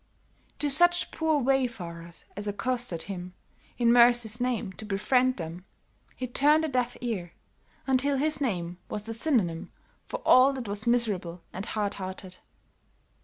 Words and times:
To 0.57 0.67
such 0.67 1.11
poor 1.11 1.37
wayfarers 1.39 2.25
as 2.35 2.47
accosted 2.47 3.03
him, 3.03 3.35
in 3.77 3.93
mercy's 3.93 4.41
name, 4.41 4.73
to 4.79 4.83
befriend 4.85 5.37
them, 5.37 5.63
he 6.15 6.25
turned 6.25 6.65
a 6.65 6.67
deaf 6.67 6.97
ear, 7.01 7.33
until 7.85 8.17
his 8.17 8.41
name 8.41 8.79
was 8.89 9.03
the 9.03 9.13
synonym 9.13 9.71
for 10.07 10.23
all 10.25 10.53
that 10.53 10.67
was 10.67 10.87
miserable 10.87 11.43
and 11.53 11.67
hard 11.67 11.93
hearted. 12.01 12.37